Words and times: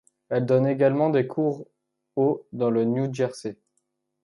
Elle 0.29 0.47
donne 0.47 0.65
également 0.65 1.11
des 1.11 1.27
cours 1.27 1.67
au 2.15 2.47
dans 2.53 2.71
le 2.71 2.85
New 2.85 3.13
Jersey. 3.13 3.59